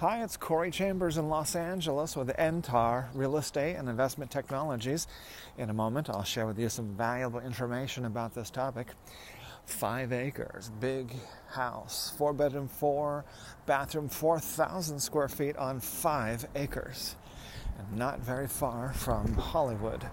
[0.00, 5.08] Hi, it's Corey Chambers in Los Angeles with NTAR Real Estate and Investment Technologies.
[5.56, 8.86] In a moment, I'll share with you some valuable information about this topic.
[9.66, 11.12] Five acres, big
[11.48, 13.24] house, four bedroom, four
[13.66, 17.16] bathroom, 4,000 square feet on five acres.
[17.76, 20.08] And not very far from Hollywood.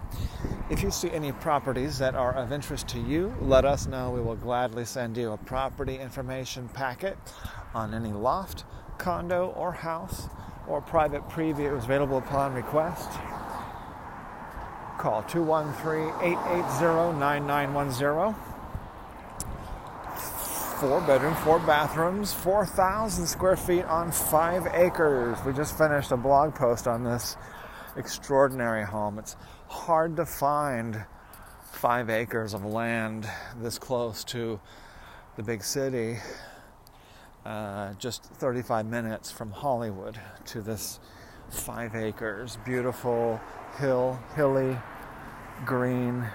[0.71, 4.09] If you see any properties that are of interest to you, let us know.
[4.09, 7.19] We will gladly send you a property information packet
[7.75, 8.63] on any loft
[8.97, 10.27] condo or house
[10.67, 13.09] or private preview is available upon request.
[14.97, 18.35] Call 213 880 9910.
[20.79, 25.37] Four bedroom, four bathrooms, 4,000 square feet on five acres.
[25.45, 27.37] We just finished a blog post on this
[27.95, 29.19] extraordinary home.
[29.19, 29.37] It's
[29.67, 31.05] hard to find
[31.71, 33.27] five acres of land
[33.61, 34.59] this close to
[35.35, 36.17] the big city
[37.45, 40.99] uh, just 35 minutes from Hollywood to this
[41.49, 43.39] five acres, beautiful
[43.77, 44.77] hill, hilly,
[45.65, 46.27] green.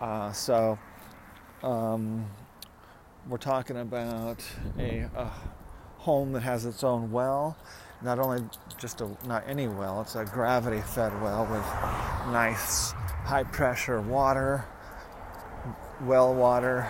[0.00, 0.78] Uh, so
[1.62, 2.26] um,
[3.28, 4.42] we're talking about
[4.78, 5.30] a, a,
[5.98, 7.56] home that has its own well,
[8.02, 8.42] not only
[8.76, 11.62] just a not any well, it's a gravity fed well with
[12.32, 12.90] nice
[13.24, 14.64] high pressure water,
[16.00, 16.88] well water,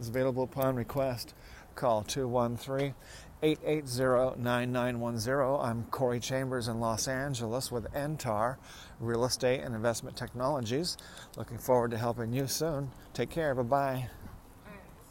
[0.00, 1.34] is available upon request.
[1.74, 2.94] Call 213
[3.42, 5.60] 880 9910.
[5.60, 8.56] I'm Corey Chambers in Los Angeles with NTAR
[8.98, 10.96] Real Estate and Investment Technologies.
[11.36, 12.90] Looking forward to helping you soon.
[13.12, 13.54] Take care.
[13.54, 14.10] Bye bye.